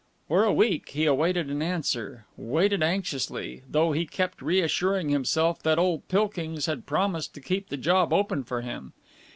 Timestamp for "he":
0.89-1.05, 3.91-4.07